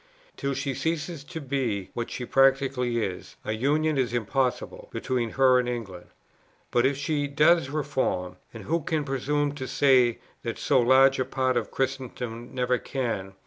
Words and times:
Till 0.35 0.55
she 0.55 0.73
ceases 0.73 1.23
to 1.25 1.39
be 1.39 1.91
what 1.93 2.09
she 2.09 2.25
practically 2.25 3.05
is, 3.05 3.35
a 3.45 3.51
union 3.51 3.99
is 3.99 4.15
impossible 4.15 4.89
between 4.91 5.29
her 5.37 5.59
and 5.59 5.69
England; 5.69 6.07
but, 6.71 6.87
if 6.87 6.97
she 6.97 7.27
does 7.27 7.69
reform, 7.69 8.37
(and 8.51 8.63
who 8.63 8.81
can 8.81 9.03
presume 9.05 9.51
to 9.53 9.67
say 9.67 10.17
that 10.41 10.57
so 10.57 10.79
large 10.79 11.19
a 11.19 11.23
part 11.25 11.55
of 11.55 11.69
Christendom 11.69 12.49
never 12.51 12.79
can?) 12.79 13.35